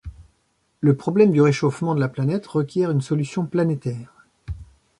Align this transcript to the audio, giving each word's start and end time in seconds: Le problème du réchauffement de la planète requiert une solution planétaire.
Le 0.79 0.95
problème 0.95 1.29
du 1.31 1.41
réchauffement 1.43 1.93
de 1.93 1.99
la 1.99 2.09
planète 2.09 2.47
requiert 2.47 2.89
une 2.89 3.01
solution 3.01 3.45
planétaire. 3.45 4.25